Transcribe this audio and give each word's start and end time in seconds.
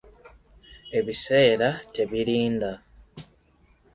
Ebiseera 0.99 1.69
tebirinda. 1.93 2.71